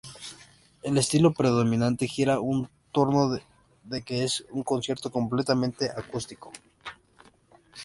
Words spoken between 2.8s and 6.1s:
torno de que es un concierto completamente